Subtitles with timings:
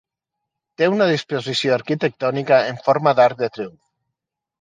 [0.81, 3.77] Té una disposició arquitectònica en forma d'arc de triomf.